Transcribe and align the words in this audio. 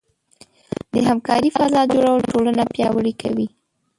د 0.93 0.95
همکارۍ 1.09 1.49
فضاء 1.57 1.85
جوړول 1.93 2.21
ټولنه 2.31 2.63
پیاوړې 2.73 3.13
کوي. 3.21 3.47